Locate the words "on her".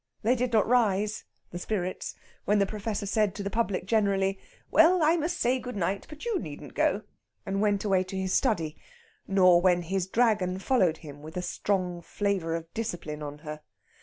13.21-13.59